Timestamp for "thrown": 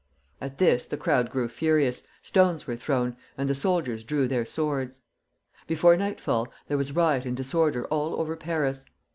2.75-3.15